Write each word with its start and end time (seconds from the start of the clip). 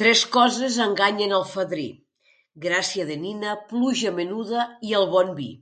Tres 0.00 0.24
coses 0.34 0.76
enganyen 0.86 1.32
el 1.36 1.46
fadrí: 1.54 1.86
gràcia 2.66 3.08
de 3.14 3.18
nina, 3.24 3.56
pluja 3.74 4.16
menuda 4.22 4.70
i 4.92 4.96
el 5.02 5.12
bon 5.18 5.36
vi. 5.42 5.52